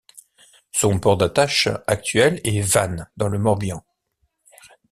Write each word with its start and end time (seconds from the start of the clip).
Son 0.71 0.99
port 0.99 1.15
d'attache 1.15 1.67
actuel 1.85 2.41
est 2.43 2.59
Vannes 2.61 3.11
dans 3.17 3.29
le 3.29 3.37
Morbihan. 3.37 3.85